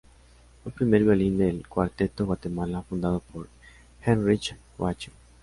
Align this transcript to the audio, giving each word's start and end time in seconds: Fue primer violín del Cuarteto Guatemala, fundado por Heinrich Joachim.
Fue 0.63 0.71
primer 0.71 1.03
violín 1.03 1.37
del 1.37 1.67
Cuarteto 1.67 2.25
Guatemala, 2.25 2.81
fundado 2.81 3.19
por 3.19 3.47
Heinrich 4.03 4.55
Joachim. 4.75 5.13